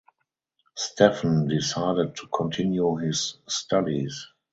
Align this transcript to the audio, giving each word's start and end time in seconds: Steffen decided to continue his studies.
Steffen 0.75 1.47
decided 1.47 2.15
to 2.15 2.27
continue 2.29 2.95
his 2.95 3.37
studies. 3.45 4.29